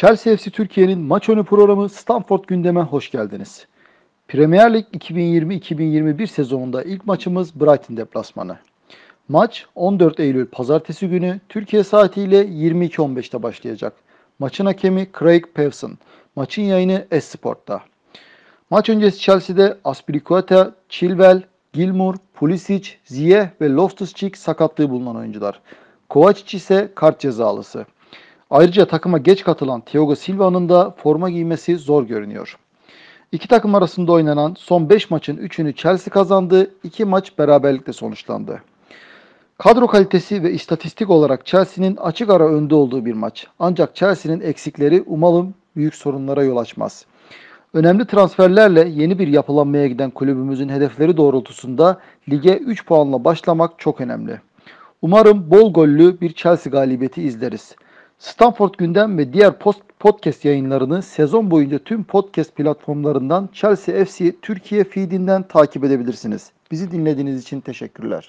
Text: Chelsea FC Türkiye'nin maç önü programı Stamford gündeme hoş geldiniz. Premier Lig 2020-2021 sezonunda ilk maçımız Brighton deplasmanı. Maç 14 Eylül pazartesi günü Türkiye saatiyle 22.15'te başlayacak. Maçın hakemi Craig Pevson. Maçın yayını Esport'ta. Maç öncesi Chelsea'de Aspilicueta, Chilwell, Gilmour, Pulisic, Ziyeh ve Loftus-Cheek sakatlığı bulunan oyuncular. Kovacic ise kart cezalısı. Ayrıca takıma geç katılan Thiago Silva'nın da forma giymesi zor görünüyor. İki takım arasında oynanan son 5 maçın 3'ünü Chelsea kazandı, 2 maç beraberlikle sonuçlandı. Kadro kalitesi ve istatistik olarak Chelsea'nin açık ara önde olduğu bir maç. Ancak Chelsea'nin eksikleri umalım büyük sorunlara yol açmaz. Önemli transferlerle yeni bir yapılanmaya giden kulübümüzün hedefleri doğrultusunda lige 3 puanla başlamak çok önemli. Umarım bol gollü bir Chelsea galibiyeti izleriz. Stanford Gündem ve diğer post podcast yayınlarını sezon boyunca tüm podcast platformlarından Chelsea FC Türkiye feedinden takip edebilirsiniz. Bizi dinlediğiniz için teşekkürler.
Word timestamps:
Chelsea 0.00 0.36
FC 0.36 0.50
Türkiye'nin 0.50 1.00
maç 1.00 1.28
önü 1.28 1.44
programı 1.44 1.88
Stamford 1.88 2.44
gündeme 2.46 2.80
hoş 2.80 3.10
geldiniz. 3.10 3.66
Premier 4.28 4.74
Lig 4.74 4.86
2020-2021 4.86 6.26
sezonunda 6.26 6.82
ilk 6.82 7.06
maçımız 7.06 7.60
Brighton 7.60 7.96
deplasmanı. 7.96 8.56
Maç 9.28 9.66
14 9.74 10.20
Eylül 10.20 10.46
pazartesi 10.46 11.08
günü 11.08 11.40
Türkiye 11.48 11.84
saatiyle 11.84 12.42
22.15'te 12.44 13.42
başlayacak. 13.42 13.92
Maçın 14.38 14.66
hakemi 14.66 15.08
Craig 15.18 15.44
Pevson. 15.54 15.98
Maçın 16.36 16.62
yayını 16.62 17.06
Esport'ta. 17.10 17.82
Maç 18.70 18.88
öncesi 18.88 19.18
Chelsea'de 19.18 19.78
Aspilicueta, 19.84 20.74
Chilwell, 20.88 21.42
Gilmour, 21.72 22.14
Pulisic, 22.34 22.90
Ziyeh 23.04 23.46
ve 23.60 23.66
Loftus-Cheek 23.66 24.36
sakatlığı 24.36 24.90
bulunan 24.90 25.16
oyuncular. 25.16 25.60
Kovacic 26.08 26.56
ise 26.56 26.92
kart 26.94 27.20
cezalısı. 27.20 27.86
Ayrıca 28.50 28.84
takıma 28.84 29.18
geç 29.18 29.44
katılan 29.44 29.80
Thiago 29.80 30.14
Silva'nın 30.14 30.68
da 30.68 30.90
forma 30.90 31.30
giymesi 31.30 31.76
zor 31.76 32.02
görünüyor. 32.02 32.58
İki 33.32 33.48
takım 33.48 33.74
arasında 33.74 34.12
oynanan 34.12 34.54
son 34.58 34.90
5 34.90 35.10
maçın 35.10 35.36
3'ünü 35.36 35.74
Chelsea 35.74 36.12
kazandı, 36.12 36.70
2 36.82 37.04
maç 37.04 37.38
beraberlikle 37.38 37.92
sonuçlandı. 37.92 38.62
Kadro 39.58 39.86
kalitesi 39.86 40.42
ve 40.42 40.52
istatistik 40.52 41.10
olarak 41.10 41.46
Chelsea'nin 41.46 41.96
açık 41.96 42.30
ara 42.30 42.48
önde 42.48 42.74
olduğu 42.74 43.04
bir 43.04 43.12
maç. 43.12 43.46
Ancak 43.58 43.96
Chelsea'nin 43.96 44.40
eksikleri 44.40 45.02
umalım 45.06 45.54
büyük 45.76 45.94
sorunlara 45.94 46.44
yol 46.44 46.56
açmaz. 46.56 47.06
Önemli 47.74 48.06
transferlerle 48.06 48.88
yeni 48.88 49.18
bir 49.18 49.28
yapılanmaya 49.28 49.86
giden 49.86 50.10
kulübümüzün 50.10 50.68
hedefleri 50.68 51.16
doğrultusunda 51.16 52.00
lige 52.28 52.56
3 52.56 52.86
puanla 52.86 53.24
başlamak 53.24 53.78
çok 53.78 54.00
önemli. 54.00 54.40
Umarım 55.02 55.50
bol 55.50 55.72
gollü 55.72 56.20
bir 56.20 56.32
Chelsea 56.32 56.70
galibiyeti 56.70 57.22
izleriz. 57.22 57.74
Stanford 58.20 58.74
Gündem 58.78 59.18
ve 59.18 59.32
diğer 59.32 59.58
post 59.58 59.80
podcast 59.98 60.44
yayınlarını 60.44 61.02
sezon 61.02 61.50
boyunca 61.50 61.78
tüm 61.78 62.04
podcast 62.04 62.56
platformlarından 62.56 63.48
Chelsea 63.52 64.04
FC 64.04 64.40
Türkiye 64.42 64.84
feedinden 64.84 65.42
takip 65.42 65.84
edebilirsiniz. 65.84 66.50
Bizi 66.70 66.90
dinlediğiniz 66.90 67.42
için 67.42 67.60
teşekkürler. 67.60 68.28